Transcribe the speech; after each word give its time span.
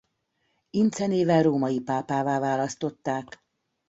Ince 0.69 1.07
néven 1.07 1.43
római 1.43 1.79
pápává 1.79 2.39
választották. 2.39 3.43